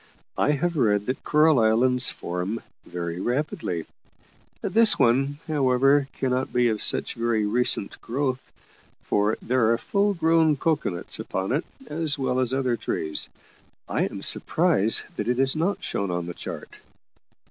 [0.39, 3.85] I have read that coral islands form very rapidly.
[4.63, 8.51] This one, however, cannot be of such very recent growth,
[8.99, 13.29] for there are full grown cocoa nuts upon it, as well as other trees;
[13.87, 16.69] I am surprised that it is not shown on the chart."